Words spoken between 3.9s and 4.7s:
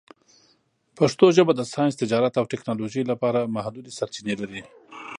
سرچینې لري.